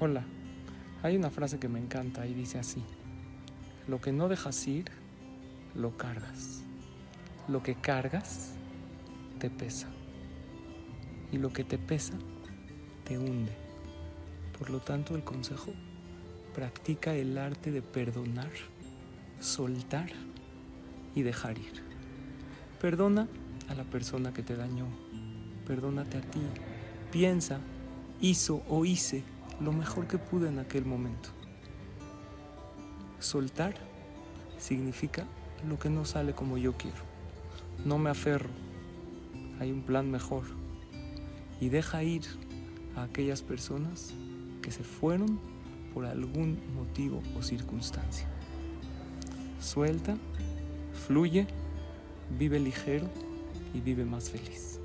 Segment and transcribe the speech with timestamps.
[0.00, 0.22] Hola,
[1.02, 2.84] hay una frase que me encanta y dice así,
[3.88, 4.84] lo que no dejas ir,
[5.74, 6.62] lo cargas.
[7.48, 8.52] Lo que cargas,
[9.40, 9.88] te pesa.
[11.32, 12.12] Y lo que te pesa,
[13.02, 13.50] te hunde.
[14.56, 15.72] Por lo tanto, el consejo,
[16.54, 18.52] practica el arte de perdonar,
[19.40, 20.10] soltar
[21.16, 21.82] y dejar ir.
[22.80, 23.26] Perdona
[23.68, 24.86] a la persona que te dañó.
[25.66, 26.42] Perdónate a ti.
[27.10, 27.58] Piensa,
[28.20, 29.24] hizo o hice
[29.60, 31.30] lo mejor que pude en aquel momento.
[33.18, 33.74] Soltar
[34.58, 35.24] significa
[35.68, 37.02] lo que no sale como yo quiero.
[37.84, 38.50] No me aferro.
[39.60, 40.44] Hay un plan mejor.
[41.60, 42.22] Y deja ir
[42.96, 44.12] a aquellas personas
[44.62, 45.40] que se fueron
[45.92, 48.28] por algún motivo o circunstancia.
[49.60, 50.16] Suelta,
[51.06, 51.46] fluye,
[52.38, 53.08] vive ligero
[53.74, 54.78] y vive más feliz.